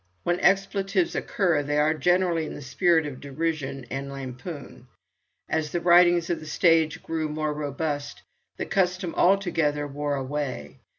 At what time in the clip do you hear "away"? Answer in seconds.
10.15-10.79